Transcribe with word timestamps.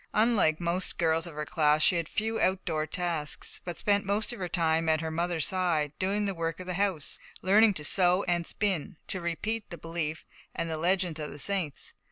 Unlike 0.15 0.59
most 0.59 0.97
girls 0.97 1.27
of 1.27 1.35
her 1.35 1.45
class, 1.45 1.83
she 1.83 1.97
had 1.97 2.09
few 2.09 2.39
outdoor 2.41 2.87
tasks, 2.87 3.61
but 3.63 3.77
spent 3.77 4.03
most 4.03 4.33
of 4.33 4.39
her 4.39 4.49
time 4.49 4.89
at 4.89 4.99
her 5.01 5.11
mother's 5.11 5.45
side, 5.45 5.91
doing 5.99 6.25
the 6.25 6.33
work 6.33 6.59
of 6.59 6.65
the 6.65 6.73
house, 6.73 7.19
learning 7.43 7.75
to 7.75 7.83
sew 7.85 8.23
and 8.23 8.47
spin, 8.47 8.97
to 9.09 9.21
repeat 9.21 9.69
the 9.69 9.77
Belief, 9.77 10.25
and 10.55 10.71
the 10.71 10.77
legends 10.79 11.19
of 11.19 11.29
the 11.29 11.37
saints. 11.37 11.93